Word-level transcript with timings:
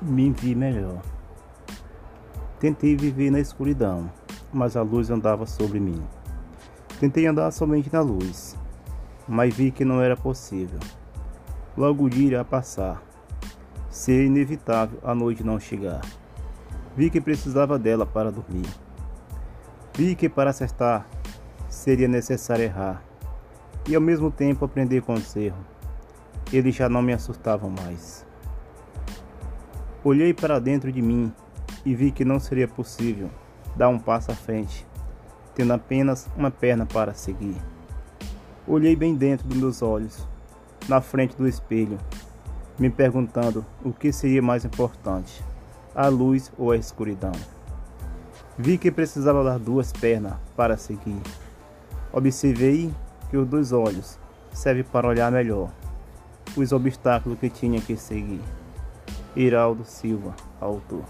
me 0.00 0.30
vi 0.30 0.54
melhor. 0.54 1.02
Tentei 2.58 2.96
viver 2.96 3.30
na 3.30 3.40
escuridão, 3.40 4.10
mas 4.52 4.76
a 4.76 4.82
luz 4.82 5.10
andava 5.10 5.46
sobre 5.46 5.80
mim. 5.80 6.02
Tentei 6.98 7.26
andar 7.26 7.50
somente 7.50 7.92
na 7.92 8.00
luz, 8.00 8.56
mas 9.26 9.54
vi 9.54 9.70
que 9.70 9.84
não 9.84 10.00
era 10.00 10.16
possível. 10.16 10.78
Logo 11.76 12.04
o 12.04 12.10
dia 12.10 12.26
irá 12.26 12.44
passar. 12.44 13.02
Seria 13.88 14.26
inevitável 14.26 14.98
a 15.02 15.14
noite 15.14 15.42
não 15.42 15.58
chegar. 15.58 16.00
Vi 16.96 17.10
que 17.10 17.20
precisava 17.20 17.78
dela 17.78 18.04
para 18.04 18.30
dormir. 18.30 18.68
Vi 19.94 20.14
que 20.14 20.28
para 20.28 20.50
acertar 20.50 21.06
seria 21.68 22.08
necessário 22.08 22.64
errar 22.64 23.02
e 23.88 23.94
ao 23.94 24.00
mesmo 24.00 24.30
tempo 24.30 24.64
aprender 24.64 25.02
com 25.02 25.14
os 25.14 25.34
erros. 25.36 25.58
Eles 26.52 26.74
já 26.74 26.88
não 26.88 27.00
me 27.00 27.12
assustavam 27.12 27.70
mais. 27.70 28.26
Olhei 30.02 30.32
para 30.32 30.58
dentro 30.58 30.90
de 30.90 31.02
mim 31.02 31.30
e 31.84 31.94
vi 31.94 32.10
que 32.10 32.24
não 32.24 32.40
seria 32.40 32.66
possível 32.66 33.28
dar 33.76 33.90
um 33.90 33.98
passo 33.98 34.32
à 34.32 34.34
frente, 34.34 34.86
tendo 35.54 35.74
apenas 35.74 36.26
uma 36.34 36.50
perna 36.50 36.86
para 36.86 37.12
seguir. 37.12 37.56
Olhei 38.66 38.96
bem 38.96 39.14
dentro 39.14 39.46
dos 39.46 39.58
meus 39.58 39.82
olhos, 39.82 40.26
na 40.88 41.02
frente 41.02 41.36
do 41.36 41.46
espelho, 41.46 41.98
me 42.78 42.88
perguntando 42.88 43.62
o 43.84 43.92
que 43.92 44.10
seria 44.10 44.40
mais 44.40 44.64
importante, 44.64 45.44
a 45.94 46.08
luz 46.08 46.50
ou 46.56 46.70
a 46.70 46.78
escuridão. 46.78 47.32
Vi 48.56 48.78
que 48.78 48.90
precisava 48.90 49.44
dar 49.44 49.58
duas 49.58 49.92
pernas 49.92 50.34
para 50.56 50.78
seguir. 50.78 51.20
Observei 52.10 52.90
que 53.28 53.36
os 53.36 53.46
dois 53.46 53.70
olhos 53.70 54.18
servem 54.50 54.82
para 54.82 55.08
olhar 55.08 55.30
melhor 55.30 55.70
os 56.56 56.72
obstáculos 56.72 57.38
que 57.38 57.50
tinha 57.50 57.82
que 57.82 57.98
seguir. 57.98 58.40
Iraldo 59.36 59.84
Silva, 59.84 60.34
autor. 60.60 61.04